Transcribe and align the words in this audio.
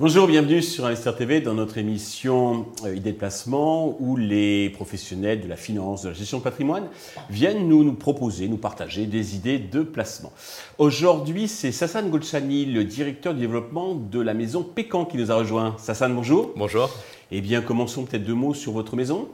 Bonjour, 0.00 0.26
bienvenue 0.28 0.62
sur 0.62 0.86
Investir 0.86 1.16
TV 1.16 1.40
dans 1.40 1.54
notre 1.54 1.76
émission 1.76 2.66
euh, 2.84 2.94
Idées 2.94 3.12
de 3.12 3.18
placement 3.18 3.96
où 4.00 4.16
les 4.16 4.70
professionnels 4.70 5.42
de 5.42 5.48
la 5.48 5.56
finance, 5.56 6.02
de 6.02 6.08
la 6.08 6.14
gestion 6.14 6.38
de 6.38 6.44
patrimoine 6.44 6.88
viennent 7.28 7.68
nous, 7.68 7.84
nous 7.84 7.94
proposer, 7.94 8.48
nous 8.48 8.56
partager 8.56 9.06
des 9.06 9.34
idées 9.34 9.58
de 9.58 9.82
placement. 9.82 10.32
Aujourd'hui, 10.78 11.48
c'est 11.48 11.72
Sassan 11.72 12.08
Golchani, 12.08 12.64
le 12.64 12.84
directeur 12.84 13.34
du 13.34 13.40
développement 13.40 13.94
de 13.94 14.20
la 14.20 14.32
maison 14.32 14.62
Pécan 14.62 15.04
qui 15.04 15.18
nous 15.18 15.30
a 15.30 15.34
rejoint. 15.34 15.74
Sassan, 15.78 16.14
bonjour. 16.14 16.52
Bonjour. 16.56 16.88
Eh 17.32 17.42
bien, 17.42 17.60
commençons 17.60 18.04
peut-être 18.04 18.24
deux 18.24 18.34
mots 18.34 18.54
sur 18.54 18.72
votre 18.72 18.96
maison. 18.96 19.28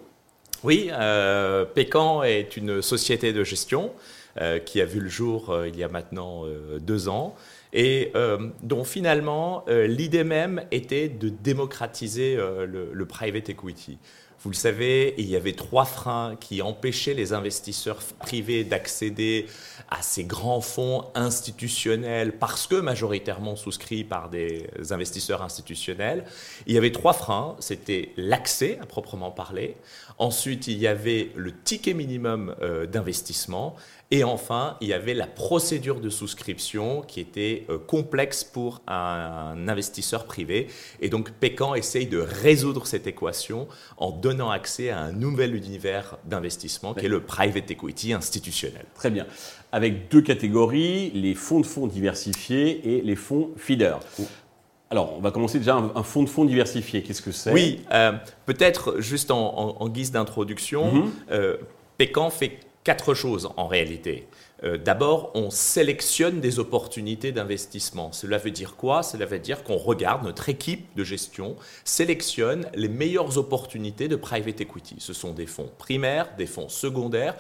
Oui, 0.65 0.89
euh, 0.91 1.67
Pécan 1.67 2.23
est 2.23 2.57
une 2.57 2.81
société 2.81 3.35
de 3.35 3.45
gestion 3.45 3.93
euh, 4.41 4.59
qui 4.59 4.81
a 4.81 4.86
vu 4.86 4.99
le 4.99 5.11
jour 5.11 5.50
euh, 5.50 5.68
il 5.68 5.77
y 5.77 5.85
a 5.85 5.89
maintenant 5.89 6.45
deux 6.81 7.11
ans 7.11 7.36
et 7.75 8.13
euh, 8.14 8.39
dont 8.63 8.85
finalement 8.85 9.64
euh, 9.69 9.86
l'idée 9.86 10.25
même 10.25 10.63
était 10.71 11.08
de 11.08 11.29
démocratiser 11.29 12.36
euh, 12.39 12.67
le, 12.67 13.07
private 13.07 13.50
equity. 13.50 13.99
Vous 14.44 14.50
le 14.50 14.57
savez, 14.57 15.14
il 15.16 15.25
y 15.25 15.36
avait 15.36 15.54
trois 15.54 15.86
freins 15.86 16.36
qui 16.39 16.61
empêchaient 16.61 17.14
les 17.14 17.32
investisseurs 17.32 18.00
privés 18.18 18.62
d'accéder 18.62 19.46
à 19.89 20.02
ces 20.02 20.25
grands 20.25 20.61
fonds 20.61 21.07
institutionnels 21.14 22.36
parce 22.36 22.66
que 22.66 22.75
majoritairement 22.75 23.57
souscrits 23.57 24.04
par 24.04 24.29
des 24.29 24.66
investisseurs 24.90 25.40
institutionnels. 25.40 26.26
Il 26.66 26.75
y 26.75 26.76
avait 26.76 26.93
trois 26.93 27.14
freins. 27.14 27.57
C'était 27.58 28.11
l'accès 28.18 28.79
à 28.82 28.86
proprement 28.86 29.30
parler. 29.30 29.76
Ensuite, 30.18 30.66
il 30.66 30.76
y 30.76 30.86
avait 30.86 31.30
le 31.36 31.50
ticket 31.63 31.94
minimum 31.94 32.55
d'investissement. 32.92 33.77
Et 34.11 34.22
enfin, 34.22 34.76
il 34.80 34.88
y 34.88 34.92
avait 34.92 35.12
la 35.12 35.26
procédure 35.26 35.98
de 35.98 36.10
souscription 36.10 37.02
qui 37.02 37.20
était 37.20 37.66
euh, 37.69 37.78
complexe 37.78 38.44
pour 38.44 38.82
un, 38.86 39.66
investisseur 39.66 40.26
privé. 40.26 40.69
Et 41.00 41.08
donc, 41.08 41.32
Pécan 41.32 41.74
essaye 41.74 42.06
de 42.06 42.19
résoudre 42.19 42.86
cette 42.86 43.06
équation 43.06 43.66
en 43.97 44.10
donnant 44.10 44.33
accès 44.50 44.90
à 44.90 45.00
un 45.00 45.12
nouvel 45.12 45.54
univers 45.54 46.16
d'investissement 46.24 46.94
qui 46.94 47.06
est 47.06 47.08
le 47.08 47.20
private 47.20 47.70
equity 47.70 48.12
institutionnel. 48.12 48.84
Très 48.94 49.10
bien. 49.10 49.26
Avec 49.72 50.10
deux 50.10 50.22
catégories, 50.22 51.10
les 51.10 51.34
fonds 51.34 51.60
de 51.60 51.66
fonds 51.66 51.86
diversifiés 51.86 52.96
et 52.96 53.02
les 53.02 53.16
fonds 53.16 53.50
feeder. 53.56 53.98
Alors, 54.91 55.14
on 55.16 55.20
va 55.20 55.30
commencer 55.30 55.58
déjà 55.58 55.76
un, 55.76 56.02
fonds 56.02 56.22
de 56.22 56.28
fonds 56.28 56.44
diversifié. 56.44 57.02
Qu'est-ce 57.02 57.22
que 57.22 57.32
c'est? 57.32 57.52
Oui, 57.52 57.80
euh, 57.92 58.12
peut-être 58.46 59.00
juste 59.00 59.30
en, 59.30 59.88
guise 59.88 60.12
d'introduction, 60.12 60.92
mm 60.94 61.10
Pécan 61.96 62.30
fait 62.30 62.58
quatre 62.84 63.14
choses 63.14 63.48
en 63.56 63.66
réalité. 63.66 64.28
Euh, 64.62 64.78
d'abord, 64.78 65.32
on 65.34 65.50
sélectionne 65.50 66.40
des 66.40 66.58
opportunités 66.58 67.32
d'investissement. 67.32 68.12
Cela 68.12 68.38
veut 68.38 68.50
dire 68.50 68.76
quoi? 68.76 69.02
Cela 69.02 69.26
veut 69.26 69.38
dire 69.38 69.64
qu'on 69.64 69.76
regarde, 69.76 70.22
notre 70.24 70.48
équipe 70.48 70.94
de 70.94 71.02
gestion 71.02 71.56
sélectionne 71.84 72.68
les 72.74 72.88
meilleures 72.88 73.36
opportunités 73.38 74.06
de 74.06 74.16
private 74.16 74.60
equity. 74.60 74.96
Ce 74.98 75.12
sont 75.12 75.32
des 75.32 75.46
fonds 75.46 75.70
primaires, 75.78 76.36
des 76.36 76.46
fonds 76.46 76.68
secondaires 76.68 77.36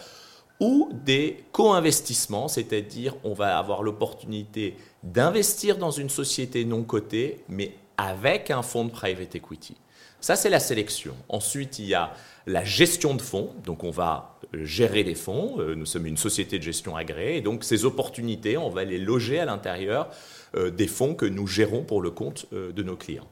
ou 0.60 0.90
des 1.04 1.44
co-investissements, 1.52 2.48
c'est-à-dire 2.48 3.14
on 3.24 3.34
va 3.34 3.58
avoir 3.58 3.82
l'opportunité 3.82 4.76
d'investir 5.02 5.76
dans 5.76 5.90
une 5.90 6.08
société 6.08 6.64
non 6.64 6.84
cotée, 6.84 7.44
mais 7.48 7.74
avec 7.96 8.50
un 8.50 8.62
fonds 8.62 8.84
de 8.84 8.90
private 8.90 9.34
equity. 9.34 9.76
Ça, 10.20 10.36
c'est 10.36 10.48
la 10.48 10.60
sélection. 10.60 11.14
Ensuite, 11.28 11.78
il 11.78 11.86
y 11.86 11.94
a 11.94 12.14
la 12.46 12.64
gestion 12.64 13.14
de 13.14 13.20
fonds. 13.20 13.52
Donc, 13.62 13.84
on 13.84 13.90
va 13.90 14.33
gérer 14.62 15.04
des 15.04 15.14
fonds. 15.14 15.56
Euh, 15.58 15.74
nous 15.74 15.86
sommes 15.86 16.06
une 16.06 16.16
société 16.16 16.58
de 16.58 16.62
gestion 16.62 16.96
agréée. 16.96 17.38
Et 17.38 17.40
donc, 17.40 17.64
ces 17.64 17.84
opportunités, 17.84 18.56
on 18.56 18.70
va 18.70 18.84
les 18.84 18.98
loger 18.98 19.40
à 19.40 19.44
l'intérieur 19.44 20.08
euh, 20.56 20.70
des 20.70 20.86
fonds 20.86 21.14
que 21.14 21.26
nous 21.26 21.46
gérons 21.46 21.82
pour 21.82 22.00
le 22.00 22.10
compte 22.10 22.46
euh, 22.52 22.72
de 22.72 22.82
nos 22.82 22.96
clients. 22.96 23.26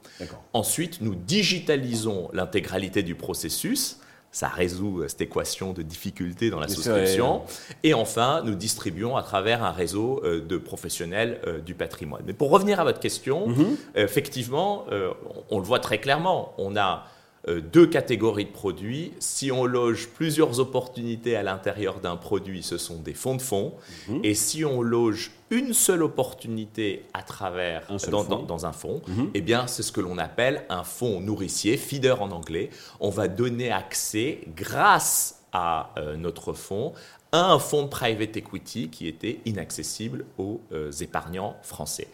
Ensuite, 0.53 1.01
nous 1.01 1.15
digitalisons 1.15 2.29
l'intégralité 2.33 3.03
du 3.03 3.15
processus 3.15 3.97
ça 4.35 4.47
résout 4.47 5.03
cette 5.07 5.21
équation 5.21 5.73
de 5.73 5.83
difficulté 5.83 6.49
dans 6.49 6.59
la 6.59 6.67
souscription. 6.67 7.43
Et 7.83 7.93
enfin, 7.93 8.41
nous 8.43 8.55
distribuons 8.55 9.15
à 9.15 9.21
travers 9.21 9.63
un 9.63 9.69
réseau 9.69 10.23
de 10.25 10.57
professionnels 10.57 11.39
du 11.63 11.75
patrimoine. 11.75 12.23
Mais 12.25 12.33
pour 12.33 12.49
revenir 12.49 12.79
à 12.79 12.83
votre 12.83 12.99
question, 12.99 13.49
mhm. 13.49 13.77
effectivement, 13.93 14.87
on 15.51 15.59
le 15.59 15.63
voit 15.63 15.77
très 15.77 15.99
clairement, 15.99 16.55
on 16.57 16.75
a 16.75 17.05
deux 17.47 17.87
catégories 17.87 18.45
de 18.45 18.51
produits. 18.51 19.11
Si 19.19 19.51
on 19.51 19.65
loge 19.65 20.07
plusieurs 20.09 20.59
opportunités 20.59 21.35
à 21.35 21.43
l'intérieur 21.43 21.99
d'un 21.99 22.15
produit, 22.15 22.63
ce 22.63 22.77
sont 22.77 22.97
des 22.97 23.13
fonds 23.13 23.35
de 23.35 23.41
fonds. 23.41 23.73
Mhm. 24.07 24.21
Et 24.23 24.33
si 24.33 24.63
on 24.63 24.81
loge 24.81 25.31
une 25.49 25.73
seule 25.73 26.03
opportunité 26.03 27.03
à 27.13 27.21
travers 27.21 27.85
dans, 28.09 28.65
un 28.65 28.71
fonds, 28.71 29.01
mhm. 29.07 29.29
eh 29.33 29.41
bien 29.41 29.67
c'est 29.67 29.83
ce 29.83 29.91
que 29.91 30.01
l'on 30.01 30.17
appelle 30.17 30.65
un 30.69 30.83
fonds 30.83 31.19
nourricier, 31.19 31.77
feeder 31.77 32.21
en 32.21 32.31
anglais. 32.31 32.69
On 32.99 33.09
va 33.09 33.27
donner 33.27 33.71
accès 33.71 34.39
grâce 34.55 35.43
à 35.51 35.91
euh, 35.97 36.15
notre 36.15 36.53
fonds 36.53 36.93
à 37.33 37.51
un 37.51 37.59
fonds 37.59 37.83
de 37.83 37.87
private 37.87 38.37
equity 38.37 38.89
qui 38.89 39.07
était 39.07 39.39
inaccessible 39.45 40.25
aux 40.37 40.61
euh, 40.71 40.91
épargnants 40.91 41.57
français. 41.63 42.07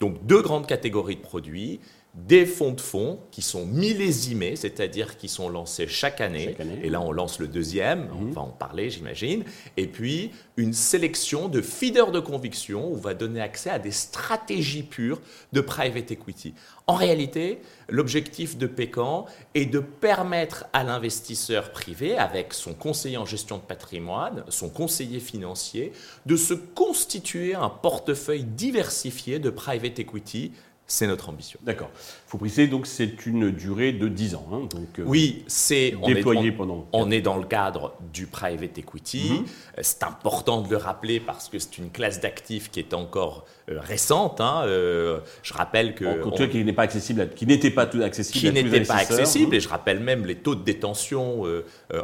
Donc 0.00 0.24
deux 0.26 0.42
grandes 0.42 0.66
catégories 0.66 1.16
de 1.16 1.22
produits 1.22 1.80
des 2.16 2.46
fonds 2.46 2.72
de 2.72 2.80
fonds 2.80 3.20
qui 3.30 3.42
sont 3.42 3.66
millésimés, 3.66 4.56
c'est-à-dire 4.56 5.18
qui 5.18 5.28
sont 5.28 5.50
lancés 5.50 5.86
chaque 5.86 6.22
année. 6.22 6.56
Et 6.82 6.88
là, 6.88 7.00
on 7.02 7.12
lance 7.12 7.38
le 7.38 7.46
deuxième, 7.46 8.08
on 8.18 8.22
mhm. 8.22 8.32
va 8.32 8.40
en 8.40 8.48
parler, 8.48 8.88
j'imagine. 8.88 9.44
Et 9.76 9.86
puis, 9.86 10.30
une 10.56 10.72
sélection 10.72 11.48
de 11.48 11.60
feeders 11.60 12.12
de 12.12 12.20
conviction 12.20 12.88
où 12.88 12.94
on 12.94 13.00
va 13.00 13.12
donner 13.12 13.42
accès 13.42 13.68
à 13.68 13.78
des 13.78 13.90
stratégies 13.90 14.82
pures 14.82 15.20
de 15.52 15.60
private 15.60 16.10
equity. 16.10 16.54
En 16.86 16.94
réalité, 16.94 17.58
l'objectif 17.90 18.56
de 18.56 18.66
Pécan 18.66 19.26
est 19.54 19.66
de 19.66 19.80
permettre 19.80 20.64
à 20.72 20.84
l'investisseur 20.84 21.72
privé, 21.72 22.16
avec 22.16 22.54
son 22.54 22.72
conseiller 22.72 23.18
en 23.18 23.26
gestion 23.26 23.58
de 23.58 23.62
patrimoine, 23.62 24.44
son 24.48 24.70
conseiller 24.70 25.20
financier, 25.20 25.92
de 26.24 26.36
se 26.36 26.54
constituer 26.54 27.54
un 27.54 27.68
portefeuille 27.68 28.44
diversifié 28.44 29.38
de 29.38 29.50
private 29.50 29.98
equity 29.98 30.52
c'est 30.86 31.08
notre 31.08 31.28
ambition. 31.28 31.58
D'accord. 31.64 31.90
Il 31.94 32.30
faut 32.30 32.38
préciser 32.38 32.68
donc 32.68 32.86
c'est 32.86 33.26
une 33.26 33.50
durée 33.50 33.92
de 33.92 34.06
10 34.06 34.36
ans. 34.36 34.46
Hein, 34.52 34.60
donc, 34.70 35.00
euh, 35.00 35.04
oui, 35.04 35.42
c'est 35.48 35.96
déployé 36.06 36.52
pendant. 36.52 36.86
On 36.92 37.10
est 37.10 37.20
dans 37.20 37.36
le 37.36 37.44
cadre 37.44 37.94
du 38.12 38.26
private 38.26 38.78
equity. 38.78 39.32
Mhm. 39.32 39.44
C'est 39.82 40.04
important 40.04 40.62
de 40.62 40.70
le 40.70 40.76
rappeler 40.76 41.18
parce 41.18 41.48
que 41.48 41.58
c'est 41.58 41.78
une 41.78 41.90
classe 41.90 42.20
d'actifs 42.20 42.70
qui 42.70 42.78
est 42.78 42.94
encore 42.94 43.46
euh, 43.68 43.80
récente. 43.80 44.40
Hein, 44.40 44.62
euh, 44.66 45.18
je 45.42 45.54
rappelle 45.54 45.96
que 45.96 46.22
en, 46.24 46.30
qui 46.48 46.64
n'est 46.64 46.72
pas 46.72 46.82
accessible, 46.82 47.30
qui 47.34 47.46
n'était 47.46 47.72
pas 47.72 47.86
tout 47.86 48.02
accessible, 48.02 48.38
qui 48.38 48.52
n'était 48.52 48.84
pas 48.84 48.94
accessible. 48.94 49.56
Et 49.56 49.60
je 49.60 49.68
rappelle 49.68 49.98
même 49.98 50.24
les 50.24 50.36
taux 50.36 50.54
de 50.54 50.62
détention. 50.62 51.42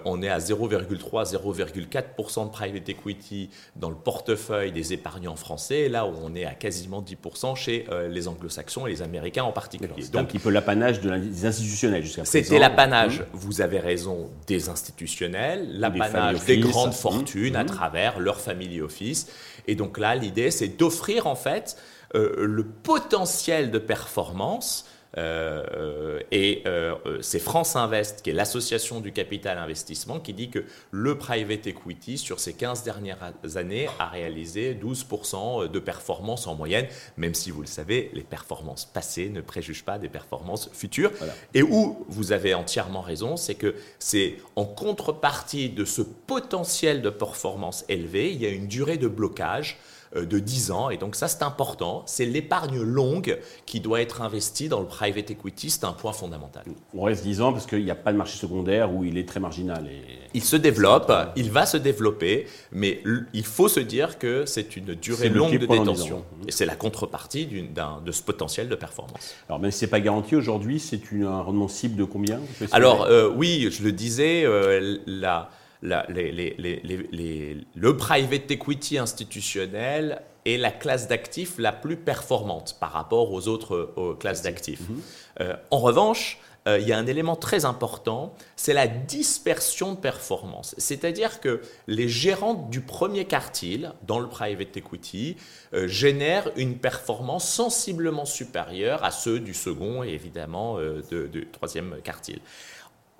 on 0.04 0.22
est 0.22 0.28
à 0.28 0.38
0,3-0,4% 0.38 2.46
de 2.46 2.50
private 2.50 2.88
equity 2.88 3.48
dans 3.76 3.90
le 3.90 3.96
portefeuille 3.96 4.72
des 4.72 4.92
épargnants 4.92 5.36
français. 5.36 5.88
Là 5.88 6.04
où 6.06 6.14
on 6.20 6.34
est 6.34 6.44
à 6.44 6.54
quasiment 6.54 7.00
10% 7.00 7.54
chez 7.54 7.86
les 8.10 8.26
anglo-saxons 8.26 8.71
et 8.86 8.90
les 8.90 9.02
Américains 9.02 9.44
en 9.44 9.52
particulier. 9.52 9.92
C'est 9.98 10.16
un 10.16 10.24
petit 10.24 10.38
peu 10.38 10.50
l'apanage 10.50 11.00
des 11.00 11.46
institutionnels 11.46 12.02
jusqu'à 12.02 12.22
présent. 12.22 12.44
C'était 12.44 12.58
l'apanage, 12.58 13.20
mmh. 13.20 13.24
vous 13.32 13.60
avez 13.60 13.78
raison, 13.78 14.30
des 14.46 14.68
institutionnels, 14.68 15.68
l'apanage 15.78 16.44
des, 16.44 16.58
grandes 16.58 16.90
mmh. 16.90 16.92
fortunes 16.92 17.56
à 17.56 17.64
mmh. 17.64 17.66
travers 17.66 18.20
leur 18.20 18.40
family 18.40 18.80
office. 18.80 19.28
Et 19.66 19.74
donc 19.74 19.98
là, 19.98 20.14
l'idée, 20.14 20.50
c'est 20.50 20.68
d'offrir 20.68 21.26
en 21.26 21.36
fait 21.36 21.76
euh, 22.14 22.44
le 22.44 22.64
potentiel 22.64 23.70
de 23.70 23.78
performance 23.78 24.86
euh, 25.18 26.20
et 26.30 26.62
euh, 26.66 26.94
c'est 27.20 27.38
France 27.38 27.76
Invest, 27.76 28.22
qui 28.22 28.30
est 28.30 28.32
l'association 28.32 29.00
du 29.00 29.12
capital 29.12 29.58
investissement, 29.58 30.20
qui 30.20 30.32
dit 30.32 30.48
que 30.50 30.64
le 30.90 31.18
private 31.18 31.66
equity, 31.66 32.18
sur 32.18 32.40
ces 32.40 32.54
15 32.54 32.82
dernières 32.82 33.32
années, 33.56 33.88
a 33.98 34.08
réalisé 34.08 34.74
12% 34.74 35.68
de 35.68 35.78
performance 35.78 36.46
en 36.46 36.54
moyenne, 36.54 36.86
même 37.16 37.34
si 37.34 37.50
vous 37.50 37.60
le 37.60 37.66
savez, 37.66 38.10
les 38.14 38.22
performances 38.22 38.84
passées 38.84 39.28
ne 39.28 39.40
préjugent 39.40 39.84
pas 39.84 39.98
des 39.98 40.08
performances 40.08 40.70
futures. 40.72 41.12
Et 41.54 41.62
où 41.62 42.04
vous 42.08 42.32
avez 42.32 42.54
entièrement 42.54 43.02
raison, 43.02 43.36
c'est 43.36 43.54
que 43.54 43.74
c'est 43.98 44.36
en 44.56 44.64
contrepartie 44.64 45.68
de 45.68 45.84
ce 45.84 46.02
potentiel 46.02 47.02
de 47.02 47.10
performance 47.10 47.84
élevé, 47.88 48.32
il 48.32 48.40
y 48.40 48.46
a 48.46 48.50
une 48.50 48.66
durée 48.66 48.98
de 48.98 49.08
blocage 49.08 49.78
euh, 49.78 50.01
de 50.14 50.38
10 50.38 50.70
ans. 50.70 50.90
Et 50.90 50.96
donc 50.96 51.16
ça, 51.16 51.28
c'est 51.28 51.42
important. 51.42 52.02
C'est 52.06 52.26
l'épargne 52.26 52.80
longue 52.80 53.38
qui 53.66 53.80
doit 53.80 54.00
être 54.00 54.22
investie 54.22 54.68
dans 54.68 54.80
le 54.80 54.86
private 54.86 55.30
equity. 55.30 55.70
C'est 55.70 55.84
un 55.84 55.92
point 55.92 56.12
fondamental. 56.12 56.64
On 56.94 57.02
reste 57.02 57.22
10 57.22 57.40
ans 57.40 57.52
parce 57.52 57.66
qu'il 57.66 57.84
n'y 57.84 57.90
a 57.90 57.94
pas 57.94 58.12
de 58.12 58.18
marché 58.18 58.38
secondaire 58.38 58.92
où 58.92 59.04
il 59.04 59.18
est 59.18 59.28
très 59.28 59.40
marginal. 59.40 59.86
Et... 59.86 60.02
Il 60.34 60.42
se 60.42 60.56
développe, 60.56 61.12
il 61.36 61.50
va 61.50 61.66
se 61.66 61.76
développer, 61.76 62.46
mais 62.72 63.02
il 63.32 63.44
faut 63.44 63.68
se 63.68 63.80
dire 63.80 64.18
que 64.18 64.46
c'est 64.46 64.76
une 64.76 64.94
durée 64.94 65.28
longue 65.28 65.58
de 65.58 65.66
détention. 65.66 66.24
Et 66.46 66.52
c'est 66.52 66.66
la 66.66 66.76
contrepartie 66.76 67.46
de 67.46 68.12
ce 68.12 68.22
potentiel 68.22 68.68
de 68.68 68.74
performance. 68.74 69.34
Alors 69.48 69.60
même 69.60 69.70
si 69.70 69.80
ce 69.80 69.84
n'est 69.84 69.90
pas 69.90 70.00
garanti 70.00 70.36
aujourd'hui, 70.36 70.80
c'est 70.80 71.00
un 71.22 71.42
rendement 71.42 71.68
cible 71.68 71.96
de 71.96 72.04
combien 72.04 72.40
Alors 72.72 73.04
euh, 73.04 73.30
oui, 73.34 73.68
je 73.70 73.82
le 73.82 73.92
disais, 73.92 74.44
euh, 74.44 74.98
la 75.06 75.50
le 75.82 77.62
private 77.96 78.50
equity 78.50 78.98
institutionnel 78.98 80.22
est 80.44 80.56
la 80.56 80.70
classe 80.70 81.08
d'actifs 81.08 81.58
la 81.58 81.72
plus 81.72 81.96
performante 81.96 82.76
par 82.80 82.92
rapport 82.92 83.32
aux 83.32 83.48
autres 83.48 83.94
classes 84.18 84.42
d'actifs. 84.42 84.88
Mhm. 84.88 85.02
Euh, 85.40 85.56
en 85.70 85.78
revanche, 85.78 86.38
euh, 86.68 86.78
il 86.78 86.86
y 86.86 86.92
a 86.92 86.98
un 86.98 87.06
élément 87.06 87.34
très 87.34 87.64
important, 87.64 88.34
c'est 88.54 88.72
la 88.72 88.86
dispersion 88.86 89.94
de 89.94 89.98
performance. 89.98 90.76
C'est-à-dire 90.78 91.40
que 91.40 91.60
les 91.88 92.08
gérants 92.08 92.54
du 92.54 92.80
premier 92.80 93.24
quartile, 93.24 93.92
dans 94.06 94.20
le 94.20 94.28
private 94.28 94.76
equity, 94.76 95.36
euh, 95.74 95.88
génèrent 95.88 96.50
une 96.56 96.78
performance 96.78 97.48
sensiblement 97.48 98.24
supérieure 98.24 99.02
à 99.02 99.10
ceux 99.10 99.40
du 99.40 99.54
second 99.54 100.04
et 100.04 100.10
évidemment 100.10 100.78
du 101.10 101.48
troisième 101.50 101.96
quartile. 102.04 102.40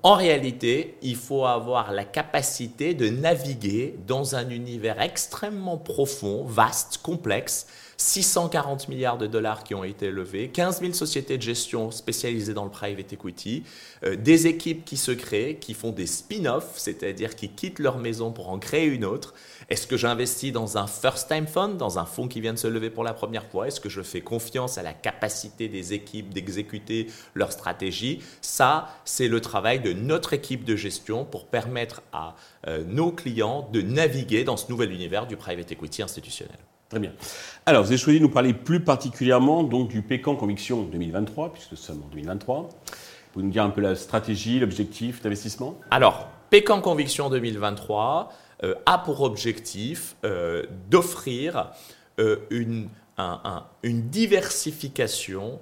En 0.05 0.15
réalité, 0.15 0.97
il 1.01 1.15
faut 1.15 1.45
avoir 1.45 1.93
la 1.93 2.05
capacité 2.05 2.93
de 2.93 3.09
naviguer 3.09 3.95
dans 4.09 4.35
un 4.35 4.51
univers 4.51 5.01
extrêmement 5.01 5.79
profond, 5.79 6.45
vaste, 6.45 6.99
complexe, 7.05 7.69
640 7.99 8.89
milliards 8.89 9.17
de 9.17 9.29
dollars 9.29 9.63
qui 9.63 9.77
ont 9.77 9.85
été 9.85 10.11
levés, 10.11 10.49
15 10.49 10.81
000 10.81 10.93
sociétés 10.93 11.37
de 11.39 11.43
gestion 11.43 11.93
spécialisées 11.93 12.53
dans 12.53 12.65
le 12.65 12.71
private 12.71 13.13
equity, 13.13 13.63
euh, 14.03 14.17
des 14.17 14.49
équipes 14.49 14.85
qui 14.85 14.97
se 14.97 15.13
créent, 15.13 15.59
qui 15.61 15.73
font 15.73 15.93
des 15.93 16.07
spin-offs, 16.07 16.73
c'est-à-dire 16.79 17.37
qui 17.37 17.49
quittent 17.51 17.79
leur 17.79 17.99
maison 17.99 18.33
pour 18.33 18.51
en 18.51 18.59
créer 18.59 18.87
une 18.87 19.05
autre. 19.05 19.35
Est-ce 19.69 19.87
que 19.87 19.97
j'investis 19.97 20.53
dans 20.53 20.79
un 20.79 20.87
first-time 20.87 21.47
fund, 21.47 21.77
dans 21.77 21.99
un 21.99 22.05
fonds 22.05 22.29
qui 22.29 22.41
vient 22.41 22.53
de 22.53 22.59
se 22.59 22.67
lever 22.67 22.91
pour 22.91 23.05
la 23.05 23.15
première 23.15 23.45
fois? 23.45 23.69
Est-ce 23.69 23.81
que 23.81 23.89
je 23.89 24.03
fais 24.03 24.21
confiance 24.21 24.79
à 24.79 24.83
la 24.83 24.93
capacité 24.93 25.69
des 25.69 25.93
équipes 25.93 26.33
d'exécuter 26.33 27.07
leur 27.35 27.53
stratégie? 27.53 28.21
Ça, 28.41 28.89
c'est 29.05 29.29
le 29.29 29.41
travail 29.41 29.81
de 29.81 29.93
notre 29.93 30.33
équipe 30.33 30.65
de 30.65 30.77
gestion 30.77 31.25
pour 31.25 31.47
permettre 31.47 32.03
à 32.13 32.35
euh, 32.67 32.85
nos 32.87 33.13
clients 33.13 33.69
de 33.73 33.83
naviguer 33.83 34.45
dans 34.45 34.57
ce 34.57 34.71
nouvel 34.71 34.93
univers 34.93 35.27
du 35.27 35.37
private 35.37 35.73
equity 35.73 36.03
institutionnel. 36.03 36.59
Très 36.89 37.01
bien. 37.01 37.13
Alors, 37.65 37.83
vous 37.83 37.89
avez 37.89 37.97
choisi 37.97 38.19
de 38.19 38.25
nous 38.25 38.31
parler 38.31 38.53
plus 38.53 38.81
particulièrement 38.81 39.63
donc, 39.63 39.89
du 39.89 40.03
Pécan 40.03 40.37
Conviction 40.37 40.83
2023, 40.83 41.55
puisque 41.55 41.71
nous 41.71 41.77
sommes 41.79 42.03
en 42.05 42.09
2023. 42.09 42.69
Vous 43.35 43.41
nous 43.41 43.51
dire 43.51 43.65
un 43.65 43.71
peu 43.71 43.81
la 43.81 43.95
stratégie, 43.95 44.61
l'objectif 44.61 45.23
d'investissement? 45.23 45.79
Alors, 45.91 46.29
Pécan 46.51 46.83
Conviction 46.83 47.31
2023 47.31 48.31
euh, 48.31 48.42
a 48.87 48.99
pour 48.99 49.23
objectif 49.23 50.17
euh, 50.25 50.65
d'offrir 50.91 51.71
euh, 52.19 52.37
une, 52.51 52.89
diversification 53.85 55.61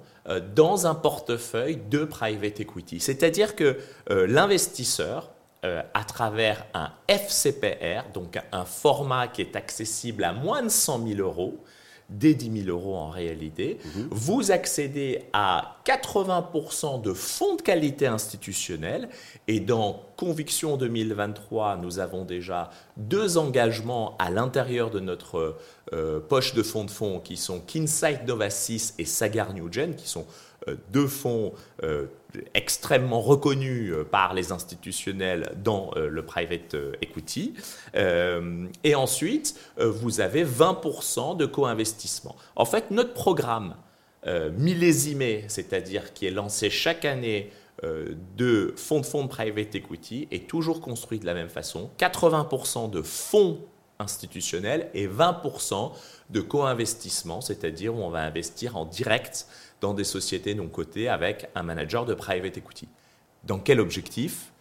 dans 0.55 0.87
un 0.87 0.95
portefeuille 0.95 1.79
de 1.89 2.05
private 2.05 2.59
equity. 2.59 2.99
C'est-à-dire 2.99 3.55
que 3.55 3.77
l'investisseur 4.07 5.31
euh, 5.63 5.83
à 5.93 6.03
travers 6.03 6.65
un 6.73 6.89
FCPR, 7.07 8.11
donc 8.15 8.39
un 8.51 8.65
format 8.65 9.27
qui 9.27 9.41
est 9.43 9.55
accessible 9.55 10.23
à 10.23 10.33
moins 10.33 10.63
de 10.63 10.69
100 10.69 11.07
000 11.07 11.19
euros, 11.19 11.63
des 12.11 12.35
10 12.35 12.63
000 12.65 12.69
euros 12.69 12.95
en 12.95 13.09
réalité, 13.09 13.79
mhm. 13.83 14.07
vous 14.11 14.51
accédez 14.51 15.23
à 15.33 15.77
80% 15.85 17.01
de 17.01 17.13
fonds 17.13 17.55
de 17.55 17.61
qualité 17.61 18.07
institutionnelle 18.07 19.09
et 19.47 19.59
dans 19.59 20.03
Conviction 20.17 20.77
2023, 20.77 21.77
nous 21.77 21.97
avons 21.97 22.25
déjà 22.25 22.69
deux 22.97 23.37
engagements 23.37 24.15
à 24.19 24.29
l'intérieur 24.29 24.91
de 24.91 24.99
notre 24.99 25.57
euh, 25.93 26.19
poche 26.19 26.53
de 26.53 26.61
fonds 26.61 26.83
de 26.83 26.91
fonds 26.91 27.19
qui 27.19 27.37
sont 27.37 27.59
Kinsight 27.59 28.27
Novasis 28.27 28.93
et 28.99 29.05
Sagar 29.05 29.53
Newgen, 29.53 29.95
qui 29.95 30.07
sont 30.07 30.27
deux 30.91 31.07
fonds 31.07 31.53
euh, 31.83 32.07
extrêmement 32.53 33.21
reconnus 33.21 33.91
euh, 33.91 34.03
par 34.03 34.33
les 34.33 34.51
institutionnels 34.51 35.53
dans 35.63 35.91
le 35.95 36.25
private 36.25 36.75
equity. 37.01 37.53
et 37.93 38.95
ensuite, 38.95 39.59
vous 39.77 40.21
avez 40.21 40.45
20% 40.45 41.37
de 41.37 41.45
co-investissement. 41.45 42.35
En 42.55 42.65
fait, 42.65 42.91
notre 42.91 43.13
programme 43.13 43.75
millésimé, 44.57 45.45
c'est-à-dire 45.47 46.13
qui 46.13 46.27
est 46.27 46.31
lancé 46.31 46.69
chaque 46.69 47.05
année 47.05 47.51
de 47.83 48.73
fonds 48.77 48.99
de 48.99 49.05
fonds 49.05 49.27
private 49.27 49.75
equity, 49.75 50.27
est 50.31 50.47
toujours 50.47 50.81
construit 50.81 51.19
de 51.19 51.25
la 51.25 51.33
même 51.33 51.49
façon. 51.49 51.89
80% 51.97 52.89
de 52.89 53.01
fonds 53.01 53.59
institutionnels 54.01 54.89
et 54.93 55.07
20% 55.07 55.91
de 56.29 56.41
co-investissement, 56.41 57.39
c'est-à-dire 57.41 57.95
où 57.95 57.99
on 57.99 58.09
va 58.09 58.23
investir 58.23 58.75
en 58.75 58.85
direct 58.85 59.47
dans 59.81 59.93
des 59.93 60.03
sociétés 60.03 60.55
non 60.55 60.67
cotées 60.67 61.09
avec 61.09 61.49
un 61.55 61.63
manager 61.63 62.05
de 62.05 62.13
private 62.13 62.57
equity. 62.57 62.87
Dans 63.43 63.59
quel 63.59 63.79
objectif? 63.79 64.51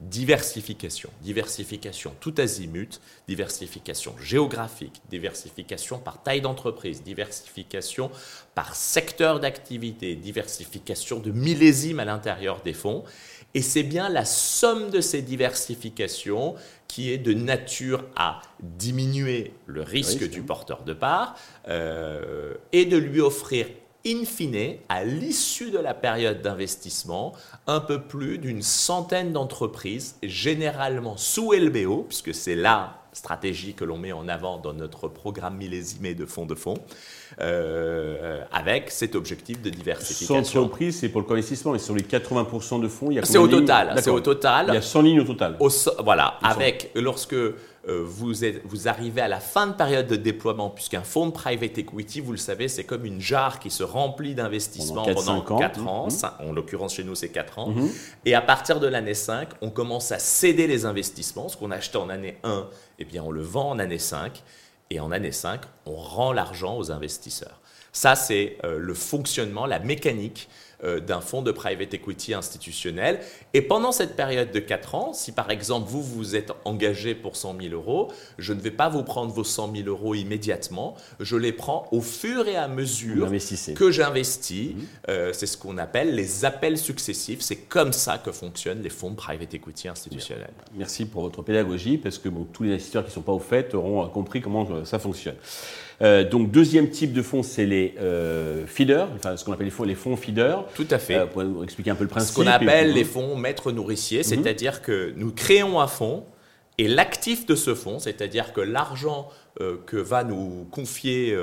Diversification. 0.00 1.10
Diversification 1.20 2.14
tout 2.20 2.34
azimut, 2.38 3.02
diversification 3.28 4.14
géographique, 4.18 5.02
diversification 5.10 5.98
par 5.98 6.22
taille 6.22 6.40
d'entreprise, 6.40 7.02
diversification 7.02 8.10
par 8.54 8.74
secteur 8.74 9.40
d'activité, 9.40 10.16
diversification 10.16 11.20
de 11.20 11.30
millésimes 11.30 12.00
à 12.00 12.06
l'intérieur 12.06 12.62
des 12.62 12.72
fonds. 12.72 13.04
Et 13.52 13.60
c'est 13.60 13.82
bien 13.82 14.08
la 14.08 14.24
somme 14.24 14.90
de 14.90 15.02
ces 15.02 15.20
diversifications 15.20 16.54
qui 16.88 17.12
est 17.12 17.18
de 17.18 17.34
nature 17.34 18.04
à 18.16 18.40
diminuer 18.60 19.52
le 19.66 19.82
risque 19.82 20.28
du 20.30 20.40
porteur 20.40 20.82
de 20.84 20.94
part 20.94 21.36
euh, 21.68 22.54
et 22.72 22.86
de 22.86 22.96
lui 22.96 23.20
offrir 23.20 23.66
in 24.06 24.24
fine, 24.24 24.76
à 24.88 25.04
l'issue 25.04 25.70
de 25.70 25.78
la 25.78 25.94
période 25.94 26.42
d'investissement, 26.42 27.32
un 27.66 27.80
peu 27.80 28.00
plus 28.00 28.38
d'une 28.38 28.62
centaine 28.62 29.32
d'entreprises, 29.32 30.16
généralement 30.22 31.16
sous 31.16 31.52
LBO, 31.52 32.04
puisque 32.08 32.34
c'est 32.34 32.56
la 32.56 32.96
stratégie 33.12 33.74
que 33.74 33.84
l'on 33.84 33.98
met 33.98 34.12
en 34.12 34.28
avant 34.28 34.58
dans 34.58 34.72
notre 34.72 35.08
programme 35.08 35.56
millésimé 35.56 36.14
de 36.14 36.24
fonds 36.24 36.46
de 36.46 36.54
fonds, 36.54 36.78
euh, 37.40 38.42
avec 38.52 38.90
cet 38.90 39.14
objectif 39.14 39.60
de 39.62 39.70
diversification. 39.70 40.42
100 40.44 40.60
entreprises, 40.60 41.00
c'est 41.00 41.08
pour 41.08 41.20
le 41.20 41.26
co-investissement, 41.26 41.74
et 41.74 41.78
sur 41.78 41.94
les 41.94 42.02
80% 42.02 42.80
de 42.80 42.88
fonds, 42.88 43.10
il 43.10 43.16
y 43.16 43.18
a 43.18 43.24
C'est 43.24 43.38
au 43.38 43.48
total. 43.48 43.94
C'est 44.02 44.10
au 44.10 44.20
total. 44.20 44.66
Il 44.68 44.74
y 44.74 44.78
a 44.78 44.82
100 44.82 45.02
lignes 45.02 45.20
au 45.20 45.24
total. 45.24 45.56
voilà, 46.04 46.38
avec, 46.42 46.90
lorsque 46.94 47.36
vous, 47.88 48.44
êtes, 48.44 48.62
vous 48.64 48.88
arrivez 48.88 49.20
à 49.20 49.28
la 49.28 49.40
fin 49.40 49.66
de 49.66 49.72
période 49.72 50.06
de 50.06 50.16
déploiement, 50.16 50.70
puisqu'un 50.70 51.02
fonds 51.02 51.26
de 51.26 51.32
private 51.32 51.78
equity, 51.78 52.20
vous 52.20 52.32
le 52.32 52.38
savez, 52.38 52.68
c'est 52.68 52.84
comme 52.84 53.06
une 53.06 53.20
jarre 53.20 53.58
qui 53.58 53.70
se 53.70 53.82
remplit 53.82 54.34
d'investissements 54.34 55.04
pendant 55.04 55.40
4 55.40 55.86
ans. 55.86 56.08
Mmh. 56.08 56.48
en 56.48 56.52
l'occurrence, 56.52 56.94
chez 56.94 57.04
nous, 57.04 57.14
c'est 57.14 57.30
4 57.30 57.58
ans. 57.58 57.70
Mmh. 57.70 57.88
Et 58.26 58.34
à 58.34 58.42
partir 58.42 58.80
de 58.80 58.86
l'année 58.86 59.14
5, 59.14 59.48
on 59.62 59.70
commence 59.70 60.12
à 60.12 60.18
céder 60.18 60.66
les 60.66 60.84
investissements. 60.84 61.48
Ce 61.48 61.56
qu'on 61.56 61.70
a 61.70 61.76
acheté 61.76 61.98
en 61.98 62.10
année 62.10 62.38
1, 62.44 62.68
eh 62.98 63.04
bien, 63.04 63.22
on 63.22 63.30
le 63.30 63.42
vend 63.42 63.70
en 63.70 63.78
année 63.78 63.98
5. 63.98 64.42
Et 64.90 65.00
en 65.00 65.12
année 65.12 65.32
5, 65.32 65.60
on 65.86 65.94
rend 65.94 66.32
l'argent 66.32 66.76
aux 66.76 66.90
investisseurs. 66.90 67.60
Ça, 67.92 68.14
c'est 68.14 68.58
euh, 68.64 68.78
le 68.78 68.94
fonctionnement, 68.94 69.66
la 69.66 69.78
mécanique 69.78 70.48
euh, 70.48 70.69
d'un 70.82 71.20
fonds 71.20 71.42
de 71.42 71.52
private 71.52 71.92
equity 71.94 72.34
institutionnel. 72.34 73.20
Et 73.54 73.62
pendant 73.62 73.92
cette 73.92 74.16
période 74.16 74.50
de 74.50 74.58
4 74.60 74.94
ans, 74.94 75.12
si 75.12 75.32
par 75.32 75.50
exemple 75.50 75.88
vous 75.88 76.02
vous 76.02 76.36
êtes 76.36 76.52
engagé 76.64 77.14
pour 77.14 77.36
100 77.36 77.56
000 77.60 77.74
euros, 77.74 78.08
je 78.38 78.52
ne 78.52 78.60
vais 78.60 78.70
pas 78.70 78.88
vous 78.88 79.02
prendre 79.02 79.32
vos 79.32 79.44
100 79.44 79.74
000 79.74 79.88
euros 79.88 80.14
immédiatement, 80.14 80.94
je 81.18 81.36
les 81.36 81.52
prends 81.52 81.86
au 81.92 82.00
fur 82.00 82.48
et 82.48 82.56
à 82.56 82.68
mesure 82.68 83.30
que 83.74 83.90
j'investis. 83.90 84.74
Mhm. 84.74 84.86
Euh, 85.08 85.32
c'est 85.32 85.46
ce 85.46 85.56
qu'on 85.56 85.78
appelle 85.78 86.14
les 86.14 86.44
appels 86.44 86.78
successifs. 86.78 87.40
C'est 87.40 87.56
comme 87.56 87.92
ça 87.92 88.18
que 88.18 88.32
fonctionnent 88.32 88.82
les 88.82 88.90
fonds 88.90 89.10
de 89.10 89.16
private 89.16 89.54
equity 89.54 89.88
institutionnels. 89.88 90.50
Merci 90.74 91.06
pour 91.06 91.22
votre 91.22 91.42
pédagogie, 91.42 91.98
parce 91.98 92.18
que 92.18 92.28
tous 92.52 92.62
les 92.62 92.72
investisseurs 92.72 93.04
qui 93.04 93.10
ne 93.10 93.14
sont 93.14 93.22
pas 93.22 93.32
au 93.32 93.38
fait 93.38 93.74
auront 93.74 94.08
compris 94.08 94.40
comment 94.40 94.84
ça 94.84 94.98
fonctionne. 94.98 95.36
Euh, 96.02 96.28
donc, 96.28 96.50
deuxième 96.50 96.88
type 96.88 97.12
de 97.12 97.22
fonds, 97.22 97.42
c'est 97.42 97.66
les 97.66 97.94
euh, 98.00 98.66
feeders, 98.66 99.08
enfin, 99.16 99.36
ce 99.36 99.44
qu'on 99.44 99.52
appelle 99.52 99.66
les 99.66 99.70
fonds, 99.70 99.84
les 99.84 99.94
fonds 99.94 100.16
feeders. 100.16 100.64
Tout 100.74 100.86
à 100.90 100.98
fait. 100.98 101.16
Euh, 101.16 101.26
pour 101.26 101.62
expliquer 101.62 101.90
un 101.90 101.94
peu 101.94 102.04
le 102.04 102.10
principe. 102.10 102.30
Ce 102.30 102.34
qu'on 102.34 102.46
appelle 102.46 102.92
les 102.92 103.04
fonds 103.04 103.36
maîtres 103.36 103.70
nourriciers, 103.72 104.20
mhm. 104.20 104.24
c'est-à-dire 104.24 104.82
que 104.82 105.12
nous 105.16 105.30
créons 105.30 105.80
un 105.80 105.86
fonds 105.86 106.24
et 106.78 106.88
l'actif 106.88 107.44
de 107.44 107.54
ce 107.54 107.74
fonds, 107.74 107.98
c'est-à-dire 107.98 108.54
que 108.54 108.60
l'argent 108.62 109.28
que 109.84 109.98
va 109.98 110.24
nous 110.24 110.66
confier, 110.70 111.36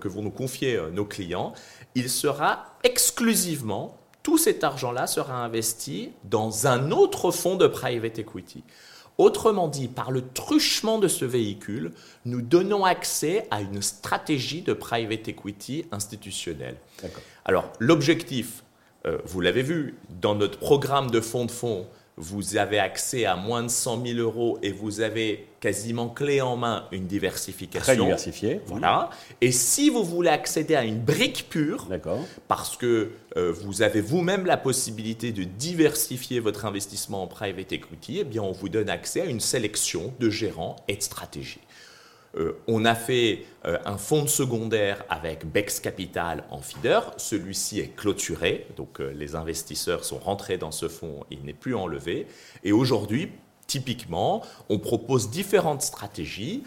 que 0.00 0.08
vont 0.08 0.22
nous 0.22 0.30
confier 0.30 0.80
nos 0.94 1.04
clients, 1.04 1.52
il 1.94 2.08
sera 2.08 2.78
exclusivement 2.82 3.98
tout 4.22 4.38
cet 4.38 4.64
argent-là 4.64 5.06
sera 5.06 5.44
investi 5.44 6.12
dans 6.24 6.66
un 6.66 6.90
autre 6.90 7.30
fonds 7.30 7.56
de 7.56 7.66
private 7.66 8.18
equity. 8.18 8.62
Autrement 9.20 9.68
dit, 9.68 9.88
par 9.88 10.12
le 10.12 10.22
truchement 10.32 10.98
de 10.98 11.06
ce 11.06 11.26
véhicule, 11.26 11.92
nous 12.24 12.40
donnons 12.40 12.86
accès 12.86 13.46
à 13.50 13.60
une 13.60 13.82
stratégie 13.82 14.62
de 14.62 14.72
private 14.72 15.28
equity 15.28 15.84
institutionnelle. 15.92 16.76
Alors, 17.44 17.70
l'objectif, 17.80 18.64
euh, 19.04 19.18
vous 19.26 19.42
l'avez 19.42 19.60
vu, 19.60 19.94
dans 20.22 20.34
notre 20.34 20.58
programme 20.58 21.10
de 21.10 21.20
fonds 21.20 21.44
de 21.44 21.50
fonds, 21.50 21.86
vous 22.20 22.58
avez 22.58 22.78
accès 22.78 23.24
à 23.24 23.34
moins 23.34 23.62
de 23.62 23.68
100 23.68 24.04
000 24.04 24.18
euros 24.18 24.58
et 24.62 24.72
vous 24.72 25.00
avez 25.00 25.46
quasiment 25.58 26.08
clé 26.08 26.40
en 26.40 26.56
main 26.56 26.86
une 26.92 27.06
diversification. 27.06 27.94
Très 27.94 27.96
diversifiée. 27.96 28.60
Voilà. 28.66 29.10
Et 29.40 29.52
si 29.52 29.88
vous 29.88 30.04
voulez 30.04 30.28
accéder 30.28 30.74
à 30.74 30.84
une 30.84 31.00
brique 31.00 31.46
pure, 31.48 31.88
parce 32.46 32.76
que 32.76 33.12
euh, 33.36 33.52
vous 33.52 33.82
avez 33.82 34.00
vous-même 34.00 34.44
la 34.44 34.58
possibilité 34.58 35.32
de 35.32 35.44
diversifier 35.44 36.40
votre 36.40 36.66
investissement 36.66 37.22
en 37.22 37.26
private 37.26 37.72
equity, 37.72 38.18
eh 38.20 38.24
bien 38.24 38.42
on 38.42 38.52
vous 38.52 38.68
donne 38.68 38.90
accès 38.90 39.22
à 39.22 39.24
une 39.24 39.40
sélection 39.40 40.12
de 40.20 40.28
gérants 40.28 40.76
et 40.88 40.96
de 40.96 41.02
stratégies. 41.02 41.60
Euh, 42.36 42.52
on 42.68 42.84
a 42.84 42.94
fait 42.94 43.44
euh, 43.64 43.78
un 43.84 43.98
fonds 43.98 44.26
secondaire 44.26 45.04
avec 45.08 45.44
Bex 45.46 45.80
Capital 45.80 46.44
en 46.50 46.60
feeder. 46.60 47.12
Celui-ci 47.16 47.80
est 47.80 47.96
clôturé, 47.96 48.66
donc 48.76 49.00
euh, 49.00 49.12
les 49.12 49.34
investisseurs 49.34 50.04
sont 50.04 50.18
rentrés 50.18 50.56
dans 50.56 50.70
ce 50.70 50.88
fonds, 50.88 51.24
il 51.30 51.42
n'est 51.44 51.52
plus 51.52 51.74
enlevé. 51.74 52.26
Et 52.62 52.72
aujourd'hui, 52.72 53.32
typiquement, 53.70 54.42
on 54.68 54.78
propose 54.78 55.30
différentes 55.30 55.82
stratégies. 55.82 56.64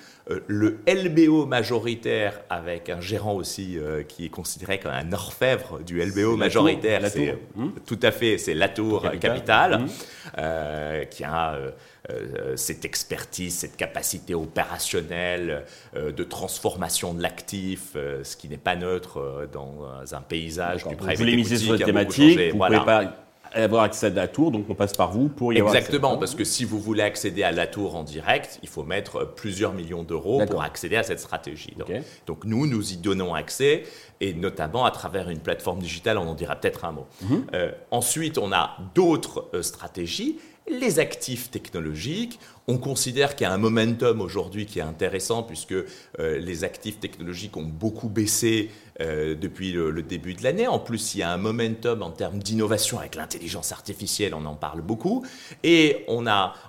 le 0.47 0.79
LBO 0.87 1.45
majoritaire 1.45 2.39
avec 2.49 2.89
un 2.89 3.01
gérant 3.01 3.35
aussi 3.35 3.77
qui 4.07 4.25
est 4.25 4.29
considéré 4.29 4.79
comme 4.79 4.93
un 4.93 5.11
orfèvre 5.11 5.79
du 5.83 6.01
LBO 6.01 6.37
majoritaire, 6.37 7.01
c'est 7.09 7.37
tout 7.85 7.99
à 8.01 8.11
fait, 8.11 8.37
c'est 8.37 8.53
Latour 8.53 9.01
Capital, 9.19 9.85
Capital 10.31 11.07
qui 11.09 11.23
a 11.25 11.57
euh, 12.09 12.57
cette 12.57 12.83
expertise, 12.83 13.55
cette 13.59 13.77
capacité 13.77 14.35
opérationnelle 14.35 15.63
euh, 15.95 16.11
de 16.11 16.25
transformation 16.25 17.13
de 17.13 17.21
l'actif, 17.21 17.93
euh, 17.95 18.25
ce 18.25 18.35
qui 18.35 18.49
n'est 18.49 18.57
pas 18.57 18.75
neutre 18.75 19.47
dans 19.53 19.85
un 20.11 20.19
paysage 20.19 20.85
du 20.85 20.97
private 20.97 21.15
Vous 21.15 21.23
voulez 21.23 21.37
miser 21.37 21.55
sur 21.55 21.77
cette 21.77 21.85
thématique, 21.85 22.37
vous 22.51 22.57
ne 22.57 22.65
pouvez 22.65 22.85
pas 22.85 23.13
avoir 23.53 23.83
accès 23.83 24.07
à 24.07 24.09
la 24.09 24.27
tour, 24.27 24.51
donc 24.51 24.65
on 24.69 24.75
passe 24.75 24.93
par 24.93 25.11
vous 25.11 25.29
pour 25.29 25.53
y 25.53 25.59
avoir 25.59 25.75
Exactement, 25.75 26.17
parce 26.17 26.35
que 26.35 26.43
si 26.43 26.65
vous 26.65 26.79
voulez 26.79 27.03
accéder 27.03 27.43
à 27.43 27.51
la 27.51 27.67
tour 27.67 27.95
en 27.95 28.03
direct, 28.03 28.59
il 28.63 28.69
faut 28.69 28.83
mettre 28.83 29.33
plusieurs 29.35 29.73
millions 29.73 30.03
d'euros 30.03 30.45
pour 30.45 30.63
accéder 30.63 30.95
à 30.95 31.03
cette 31.03 31.19
stratégie. 31.19 31.75
Donc, 32.25 32.45
nous, 32.45 32.67
nous 32.67 32.93
y 32.93 32.97
donnons 32.97 33.33
accès, 33.33 33.83
et 34.21 34.33
notamment 34.33 34.85
à 34.85 34.91
travers 34.91 35.29
une 35.29 35.39
plateforme 35.39 35.79
digitale, 35.79 36.17
on 36.17 36.27
en 36.27 36.35
dira 36.35 36.55
peut-être 36.55 36.85
un 36.85 36.91
mot. 36.91 37.05
Mhm. 37.21 37.45
ensuite, 37.91 38.37
on 38.37 38.51
a 38.51 38.77
d'autres 38.95 39.49
stratégies 39.61 40.37
les 40.67 40.99
actifs 40.99 41.51
technologiques, 41.51 42.39
on 42.67 42.77
considère 42.77 43.35
qu'il 43.35 43.45
y 43.45 43.49
a 43.49 43.53
un 43.53 43.57
momentum 43.57 44.21
aujourd'hui 44.21 44.65
qui 44.65 44.79
est 44.79 44.83
intéressant 44.83 45.43
puisque 45.43 45.73
euh, 45.73 45.85
les 46.17 46.63
actifs 46.63 46.99
technologiques 46.99 47.57
ont 47.57 47.65
beaucoup 47.65 48.09
baissé 48.09 48.69
euh, 49.01 49.33
depuis 49.33 49.71
le, 49.71 50.03
début 50.03 50.35
de 50.35 50.43
l'année. 50.43 50.67
En 50.67 50.77
plus, 50.77 51.15
il 51.15 51.19
y 51.19 51.23
a 51.23 51.31
un 51.31 51.37
momentum 51.37 52.03
en 52.03 52.11
termes 52.11 52.37
d'innovation 52.37 52.99
avec 52.99 53.15
l'intelligence 53.15 53.71
artificielle, 53.71 54.35
on 54.35 54.45
en 54.45 54.53
parle 54.53 54.81
beaucoup. 54.81 55.25
Et 55.63 56.05
on, 56.07 56.25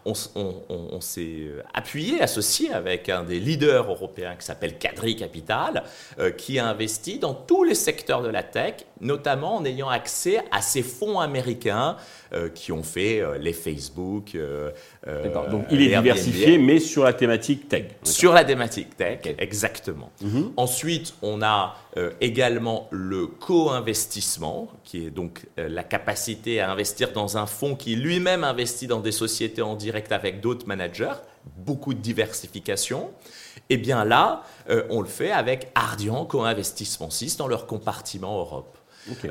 on, 0.07 1.01
s'est 1.01 1.41
euh, 1.41 1.63
appuyé, 1.75 2.23
associé 2.23 2.73
avec 2.73 3.11
un 3.11 3.25
des 3.25 3.39
leaders 3.39 3.91
européens 3.91 4.37
qui 4.37 4.47
s'appelle 4.47 4.79
Cadri 4.79 5.17
Capital, 5.17 5.85
qui 6.39 6.59
a 6.59 6.67
investi 6.67 7.19
dans 7.19 7.35
tous 7.35 7.65
les 7.65 7.75
secteurs 7.75 8.23
de 8.23 8.29
la 8.29 8.43
tech, 8.43 8.87
notamment 9.03 9.57
en 9.57 9.65
ayant 9.67 9.91
accès 9.91 10.41
à 10.51 10.63
ces 10.63 10.83
fonds 10.83 11.21
américains 11.21 11.97
qui 12.55 12.73
ont 12.73 12.83
fait 12.83 13.23
les 13.39 13.53
Facebook. 13.53 14.37
D'accord. 15.07 15.49
Donc 15.49 15.67
il 15.71 15.83
est 15.83 15.89
diversifié, 15.89 16.57
mais 16.59 16.79
sur 16.79 17.05
la 17.05 17.13
thématique 17.13 17.69
tech. 17.69 17.85
Sur 18.03 18.33
la 18.33 18.45
thématique 18.45 18.97
tech, 18.97 19.21
exactement. 19.39 20.11
Mhm. 20.23 20.53
Ensuite, 20.57 21.15
on 21.21 21.43
a 21.43 21.77
euh, 21.97 22.11
également 22.21 22.89
le 22.91 23.27
co-investissement, 23.27 24.69
qui 24.83 25.07
est 25.07 25.11
donc 25.11 25.47
euh, 25.59 25.69
la 25.69 25.85
capacité 25.85 26.61
à 26.61 26.71
investir 26.71 27.13
dans 27.13 27.37
un 27.37 27.47
fonds 27.47 27.77
qui 27.77 27.97
lui-même 27.97 28.45
investit 28.45 28.87
dans 28.87 29.01
des 29.01 29.13
sociétés 29.13 29.63
en 29.63 29.77
direct 29.77 30.11
avec 30.11 30.41
d'autres 30.41 30.67
managers, 30.67 31.15
beaucoup 31.59 31.95
de 31.95 32.01
diversification. 32.01 33.11
Et 33.71 33.75
eh 33.75 33.77
bien 33.77 34.05
là, 34.05 34.43
euh, 34.69 34.85
on 34.91 35.01
le 35.01 35.07
fait 35.07 35.31
avec 35.31 35.69
Ardian 35.75 36.25
Co-Investissement 36.25 37.11
6 37.11 37.37
dans 37.37 37.47
leur 37.47 37.67
compartiment 37.67 38.39
Europe. 38.39 38.77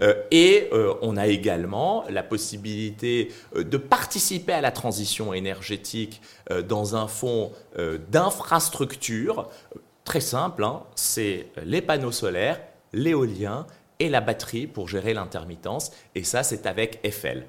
Euh, 0.01 0.15
et 0.32 0.70
euh, 0.72 0.94
on 1.01 1.18
a 1.18 1.27
également 1.27 2.03
la 2.10 2.24
possibilité 2.24 3.32
euh, 3.56 3.63
de 3.63 3.77
participer 3.77 4.53
à 4.53 4.62
la 4.62 4.72
transition 4.72 5.34
énergétique 5.34 6.22
dans 6.68 6.96
un 6.96 7.08
fonds 7.08 7.51
d'infrastructure 8.10 9.50
très 10.03 10.20
simple, 10.20 10.63
hein, 10.63 10.84
c'est 10.96 11.48
les 11.63 11.82
panneaux 11.82 12.12
solaires, 12.12 12.60
l'éolien 12.92 13.65
et 14.00 14.10
la 14.10 14.22
batterie 14.22 14.68
pour 14.68 14.89
gérer 14.89 15.13
l'intermittence. 15.13 15.92
Et 16.15 16.24
ça, 16.24 16.44
c'est 16.44 16.65
avec 16.65 17.00
FL. 17.10 17.46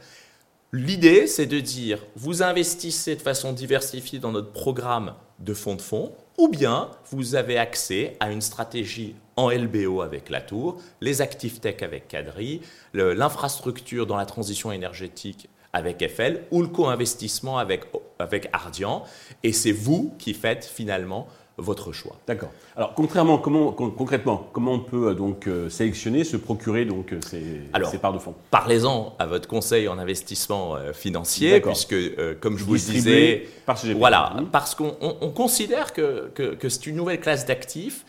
L'idée, 0.73 1.27
c'est 1.27 1.47
de 1.47 1.61
dire, 1.61 2.05
vous 2.17 2.43
investissez 2.43 3.17
de 3.17 3.23
façon 3.23 3.53
diversifiée 3.53 4.19
dans 4.19 4.33
notre 4.33 4.53
programme 4.53 5.15
de 5.41 5.55
fonds 5.55 5.75
de 5.75 5.83
fonds, 5.83 6.13
ou 6.39 6.49
bien 6.49 6.91
vous 7.11 7.35
avez 7.35 7.59
accès 7.59 8.17
à 8.21 8.31
une 8.31 8.41
stratégie 8.41 9.15
en 9.37 9.51
LBO 9.51 10.01
avec 10.01 10.31
la 10.31 10.41
tour, 10.41 10.81
les 11.01 11.23
actifs 11.23 11.61
tech 11.61 11.83
avec 11.83 12.09
Cadri, 12.09 12.61
l'infrastructure 12.93 14.07
dans 14.07 14.17
la 14.17 14.27
transition 14.27 14.73
énergétique 14.73 15.49
avec 15.73 16.09
FL 16.09 16.43
ou 16.51 16.63
le 16.63 16.69
co-investissement 16.69 17.59
avec, 17.59 17.85
avec 18.19 18.49
Ardian. 18.53 19.03
Et 19.43 19.53
c'est 19.53 19.73
vous 19.73 20.15
qui 20.19 20.33
faites 20.33 20.65
finalement 20.65 21.27
votre 21.57 21.93
choix. 21.93 22.17
D'accord. 22.27 22.51
Alors 22.77 22.95
contrairement, 22.95 23.39
comment, 23.39 23.73
concrètement, 23.73 24.49
comment 24.53 24.73
on 24.73 24.81
peut 24.81 25.09
euh, 25.09 25.15
donc 25.15 25.47
euh, 25.47 25.69
sélectionner, 25.69 26.25
se 26.25 26.37
procurer 26.37 26.85
donc 26.85 27.13
euh, 27.13 27.21
ces, 27.25 27.61
ces 27.91 27.99
parts 27.99 28.13
de 28.13 28.19
fonds? 28.19 28.35
Parlez-en 28.51 29.15
à 29.19 29.27
votre 29.27 29.49
conseil 29.49 29.87
en 29.87 29.99
investissement 29.99 30.77
financier, 30.93 31.61
puisque 31.61 31.95
comme 32.41 32.59
je 32.59 32.65
vous 32.65 32.77
disais, 32.77 33.47
par 33.67 33.79
voilà, 33.97 34.35
mmh. 34.37 34.47
parce 34.47 34.75
qu'on 34.75 34.91
considère 35.35 35.93
que, 35.93 36.31
que, 36.35 36.55
que 36.55 36.69
c'est 36.69 36.87
une 36.87 36.97
nouvelle 36.97 37.21
classe 37.21 37.47
d'actifs 37.47 38.05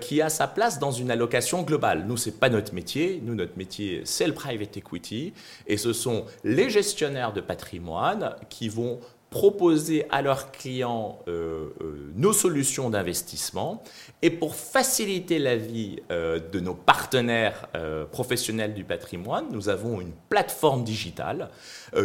qui 0.00 0.22
a 0.22 0.30
sa 0.30 0.46
place 0.46 0.78
dans 0.78 0.92
une 0.92 1.10
allocation 1.10 1.62
globale. 1.62 2.06
Nous, 2.08 2.16
c'est 2.16 2.40
pas 2.40 2.48
notre 2.48 2.74
métier. 2.74 3.20
Nous, 3.22 3.34
notre 3.34 3.58
métier, 3.58 4.00
c'est 4.04 4.26
le 4.26 4.32
private 4.32 4.76
equity, 4.78 5.34
et 5.66 5.76
ce 5.76 5.92
sont 5.92 6.24
les 6.42 6.70
gestionnaires 6.70 7.34
de 7.34 7.42
patrimoine 7.42 8.34
qui 8.48 8.70
vont 8.70 8.98
proposer 9.30 10.06
à 10.10 10.22
leurs 10.22 10.52
clients 10.52 11.18
euh, 11.28 11.68
euh, 11.82 12.10
nos 12.16 12.32
solutions 12.32 12.88
d'investissement 12.88 13.82
et 14.22 14.30
pour 14.30 14.54
faciliter 14.54 15.38
la 15.38 15.56
vie 15.56 16.00
euh, 16.10 16.40
de 16.40 16.60
nos 16.60 16.74
partenaires 16.74 17.68
professionnels 18.10 18.74
du 18.74 18.84
patrimoine, 18.84 19.46
nous 19.50 19.68
avons 19.68 20.00
une 20.00 20.12
plateforme 20.28 20.84
digitale 20.84 21.50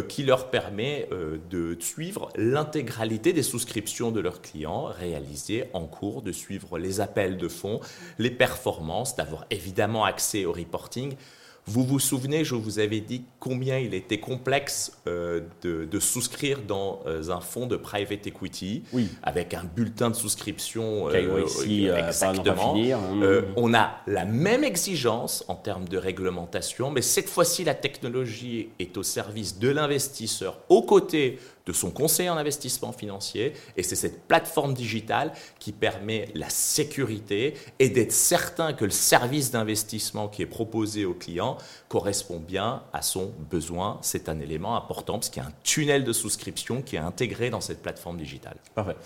qui 0.08 0.22
leur 0.22 0.50
permet 0.50 1.08
de 1.50 1.76
suivre 1.80 2.30
l'intégralité 2.36 3.32
des 3.32 3.42
souscriptions 3.42 4.10
de 4.10 4.20
leurs 4.20 4.40
clients 4.40 4.84
réalisées 4.84 5.64
en 5.72 5.86
cours, 5.86 6.22
de 6.22 6.32
suivre 6.32 6.78
les 6.78 7.00
appels 7.00 7.36
de 7.36 7.48
fonds, 7.48 7.80
les 8.18 8.30
performances, 8.30 9.16
d'avoir 9.16 9.46
évidemment 9.50 10.04
accès 10.04 10.44
au 10.44 10.52
reporting. 10.52 11.14
Vous 11.66 11.82
vous 11.82 11.98
souvenez, 11.98 12.44
je 12.44 12.54
vous 12.54 12.78
avais 12.78 13.00
dit 13.00 13.24
combien 13.40 13.78
il 13.78 13.94
était 13.94 14.20
complexe 14.20 14.98
euh, 15.06 15.40
de, 15.62 15.98
souscrire 15.98 16.60
dans 16.60 17.00
euh, 17.06 17.30
un 17.30 17.40
fonds 17.40 17.66
de 17.66 17.76
private 17.76 18.26
equity, 18.26 18.82
avec 19.22 19.54
un 19.54 19.64
bulletin 19.64 20.10
de 20.10 20.14
souscription 20.14 21.08
euh, 21.08 21.96
exactement. 21.96 22.76
Hein. 22.76 23.44
on 23.56 23.72
a 23.72 23.96
la 24.06 24.26
même 24.26 24.62
exigence 24.62 25.42
en 25.48 25.54
termes 25.54 25.88
de 25.88 25.96
réglementation, 25.96 26.90
mais 26.90 27.00
cette 27.00 27.30
fois-ci, 27.30 27.64
la 27.64 27.74
technologie 27.74 28.68
est 28.78 28.98
au 28.98 29.02
service 29.02 29.58
de 29.58 29.70
l'investisseur, 29.70 30.58
aux 30.68 30.82
côtés 30.82 31.38
de 31.66 31.72
son 31.72 31.90
conseiller 31.90 32.30
en 32.30 32.36
investissement 32.36 32.92
financier. 32.92 33.54
Et 33.76 33.82
c'est 33.82 33.96
cette 33.96 34.26
plateforme 34.26 34.74
digitale 34.74 35.32
qui 35.58 35.72
permet 35.72 36.28
la 36.34 36.48
sécurité 36.48 37.54
et 37.78 37.88
d'être 37.88 38.12
certain 38.12 38.72
que 38.72 38.84
le 38.84 38.90
service 38.90 39.50
d'investissement 39.50 40.28
qui 40.28 40.42
est 40.42 40.46
proposé 40.46 41.04
au 41.04 41.14
client 41.14 41.56
correspond 41.88 42.38
bien 42.38 42.82
à 42.92 43.02
son 43.02 43.32
besoin. 43.50 43.98
C'est 44.02 44.28
un 44.28 44.40
élément 44.40 44.76
important 44.76 45.14
parce 45.14 45.30
qu'il 45.30 45.42
y 45.42 45.46
a 45.46 45.48
un 45.48 45.54
tunnel 45.62 46.04
de 46.04 46.12
souscription 46.12 46.82
qui 46.82 46.96
est 46.96 47.00
intégré 47.00 47.50
dans 47.50 47.60
cette 47.60 47.82
plateforme 47.82 48.18
digitale. 48.18 48.56
Parfait. 48.74 48.96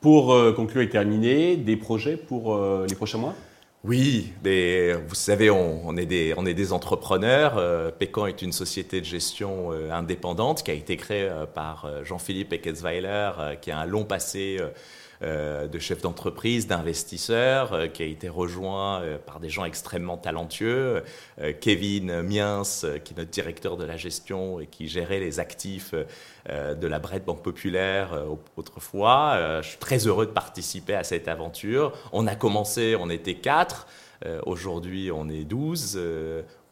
Pour 0.00 0.32
euh, 0.32 0.52
conclure 0.52 0.82
et 0.82 0.88
terminer, 0.88 1.56
des 1.56 1.76
projets 1.76 2.16
pour 2.16 2.54
euh, 2.54 2.86
les 2.88 2.94
prochains 2.96 3.18
mois? 3.18 3.34
Oui, 3.84 4.32
mais 4.44 4.92
vous 4.92 5.16
savez, 5.16 5.50
on, 5.50 5.96
est, 5.96 6.06
des, 6.06 6.34
des 6.54 6.72
entrepreneurs. 6.72 7.58
Euh, 7.58 7.90
Pécan 7.90 8.26
est 8.26 8.40
une 8.40 8.52
société 8.52 9.00
de 9.00 9.04
gestion 9.04 9.72
euh, 9.72 9.90
indépendante 9.90 10.62
qui 10.62 10.70
a 10.70 10.74
été 10.74 10.96
créée 10.96 11.28
euh, 11.28 11.46
par 11.46 12.04
Jean-Philippe 12.04 12.52
Eckesweiler, 12.52 13.32
qui 13.60 13.72
a 13.72 13.78
un 13.80 13.86
long 13.86 14.04
passé 14.04 14.58
euh, 14.60 14.68
de 15.22 15.78
chefs 15.78 16.02
d'entreprise, 16.02 16.66
d'investisseurs, 16.66 17.72
euh, 17.72 17.86
qui 17.86 18.02
a 18.02 18.06
été 18.06 18.28
rejoint 18.28 19.02
euh, 19.02 19.18
par 19.18 19.40
des 19.40 19.48
gens 19.48 19.64
extrêmement 19.64 20.16
talentueux. 20.16 21.02
Kevin 21.60 22.22
Miens, 22.22 22.62
qui 23.04 23.14
est 23.14 23.16
notre 23.16 23.30
directeur 23.30 23.76
de 23.76 23.84
la 23.84 23.96
gestion 23.96 24.60
et 24.60 24.66
qui 24.66 24.88
gérait 24.88 25.20
les 25.20 25.40
actifs 25.40 25.94
de 25.94 26.86
la 26.86 26.98
Bret 26.98 27.20
Banque 27.20 27.42
Populaire 27.42 28.24
autrefois. 28.56 29.60
je 29.62 29.68
suis 29.68 29.78
très 29.78 30.06
heureux 30.06 30.26
de 30.26 30.30
participer 30.30 30.94
à 30.94 31.04
cette 31.04 31.28
aventure. 31.28 31.92
On 32.12 32.26
a 32.26 32.34
commencé, 32.34 32.96
on 32.98 33.10
était 33.10 33.34
quatre. 33.34 33.86
Aujourd'hui, 34.46 35.10
on 35.12 35.28
est 35.28 35.44
douze. 35.44 35.98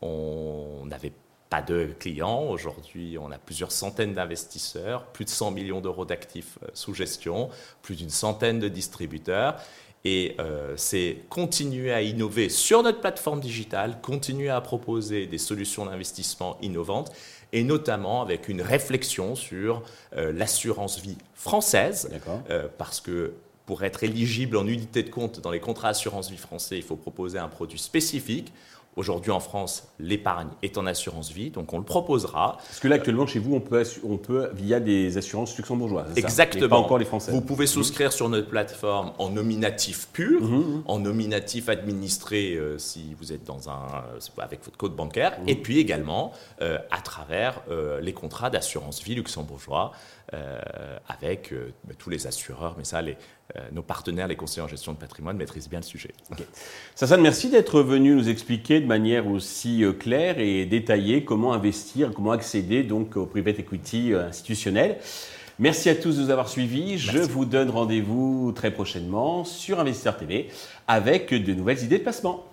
on 0.02 0.88
avait 0.90 1.10
pas 1.10 1.29
de 1.60 1.88
clients. 1.98 2.44
Aujourd'hui, 2.44 3.18
on 3.18 3.32
a 3.32 3.38
plusieurs 3.38 3.72
centaines 3.72 4.14
d'investisseurs, 4.14 5.06
plus 5.06 5.24
de 5.24 5.30
100 5.30 5.50
millions 5.50 5.80
d'euros 5.80 6.04
d'actifs 6.04 6.58
euh, 6.62 6.68
sous 6.74 6.94
gestion, 6.94 7.50
plus 7.82 7.96
d'une 7.96 8.10
centaine 8.10 8.60
de 8.60 8.68
distributeurs. 8.68 9.56
Et 10.04 10.36
euh, 10.38 10.74
c'est 10.76 11.18
continuer 11.28 11.92
à 11.92 12.02
innover 12.02 12.48
sur 12.48 12.82
notre 12.82 13.00
plateforme 13.00 13.40
digitale, 13.40 13.98
continuer 14.00 14.48
à 14.48 14.60
proposer 14.60 15.26
des 15.26 15.38
solutions 15.38 15.86
d'investissement 15.86 16.56
innovantes, 16.62 17.12
et 17.52 17.64
notamment 17.64 18.22
avec 18.22 18.48
une 18.48 18.62
réflexion 18.62 19.34
sur 19.34 19.82
euh, 20.16 20.32
l'assurance 20.32 21.00
vie 21.00 21.18
française, 21.34 22.10
parce 22.78 23.00
que 23.00 23.34
pour 23.66 23.82
être 23.82 24.04
éligible 24.04 24.56
en 24.56 24.66
unité 24.66 25.02
de 25.02 25.10
compte 25.10 25.40
dans 25.40 25.50
les 25.50 25.60
contrats 25.60 25.88
assurance 25.88 26.30
vie 26.30 26.36
français, 26.36 26.76
il 26.76 26.82
faut 26.82 26.96
proposer 26.96 27.38
un 27.38 27.48
produit 27.48 27.78
spécifique. 27.78 28.52
Aujourd'hui 29.00 29.30
en 29.30 29.40
France, 29.40 29.88
l'épargne 29.98 30.48
est 30.62 30.76
en 30.76 30.84
assurance 30.84 31.32
vie, 31.32 31.48
donc 31.48 31.72
on 31.72 31.78
le 31.78 31.84
proposera. 31.84 32.58
Parce 32.58 32.80
que 32.80 32.86
là 32.86 32.96
actuellement 32.96 33.26
chez 33.26 33.38
vous, 33.38 33.54
on 33.54 33.60
peut, 33.60 33.82
on 34.06 34.18
peut 34.18 34.50
via 34.52 34.78
des 34.78 35.16
assurances 35.16 35.56
luxembourgeoises. 35.56 36.12
Exactement. 36.16 36.68
pas 36.68 36.76
encore 36.76 36.98
les 36.98 37.06
Français. 37.06 37.32
Vous 37.32 37.40
pouvez 37.40 37.66
souscrire 37.66 38.12
sur 38.12 38.28
notre 38.28 38.50
plateforme 38.50 39.12
en 39.16 39.30
nominatif 39.30 40.08
pur, 40.12 40.42
mmh, 40.42 40.54
mmh. 40.54 40.82
en 40.84 40.98
nominatif 40.98 41.70
administré 41.70 42.56
euh, 42.56 42.76
si 42.76 43.16
vous 43.18 43.32
êtes 43.32 43.44
dans 43.44 43.70
un, 43.70 43.86
euh, 44.16 44.42
avec 44.42 44.62
votre 44.66 44.76
code 44.76 44.94
bancaire, 44.94 45.40
mmh. 45.40 45.48
et 45.48 45.54
puis 45.54 45.78
également 45.78 46.34
euh, 46.60 46.76
à 46.90 47.00
travers 47.00 47.62
les 48.02 48.12
contrats 48.12 48.50
d'assurance 48.50 49.02
vie 49.02 49.14
luxembourgeois 49.14 49.92
avec 51.08 51.52
bah, 51.84 51.94
tous 51.98 52.10
les 52.10 52.26
assureurs. 52.26 52.74
Mais 52.78 52.84
ça, 52.84 53.02
les, 53.02 53.16
nos 53.72 53.82
partenaires, 53.82 54.28
les 54.28 54.36
conseillers 54.36 54.62
en 54.62 54.68
gestion 54.68 54.92
de 54.92 54.98
patrimoine, 54.98 55.36
maîtrisent 55.36 55.68
bien 55.68 55.80
le 55.80 55.84
sujet. 55.84 56.10
Okay. 56.30 56.44
Sassane, 56.94 57.20
merci 57.20 57.50
d'être 57.50 57.82
venu 57.82 58.14
nous 58.14 58.28
expliquer 58.28 58.80
de 58.80 58.86
manière 58.86 59.26
aussi 59.26 59.84
euh, 59.84 59.92
claire 59.92 60.38
et 60.38 60.66
détaillée 60.66 61.24
comment 61.24 61.52
investir, 61.52 62.12
comment 62.14 62.32
accéder 62.32 62.82
donc 62.82 63.16
au 63.16 63.26
private 63.26 63.58
equity 63.58 64.12
euh, 64.12 64.28
institutionnel. 64.28 64.98
Merci 65.58 65.90
à 65.90 65.94
tous 65.94 66.16
de 66.16 66.22
nous 66.22 66.30
avoir 66.30 66.48
suivis. 66.48 66.98
Je 66.98 67.18
vous 67.18 67.44
donne 67.44 67.68
rendez-vous 67.68 68.52
très 68.52 68.70
prochainement 68.70 69.44
sur 69.44 69.78
Investisseur 69.78 70.16
TV 70.16 70.48
avec 70.88 71.34
de 71.34 71.52
nouvelles 71.52 71.82
idées 71.82 71.98
de 71.98 72.02
placement. 72.02 72.46